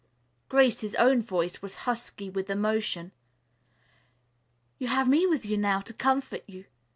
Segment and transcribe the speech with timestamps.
[0.49, 3.11] Grace's own voice was husky with emotion.
[4.79, 6.65] "You have me with you now to comfort you.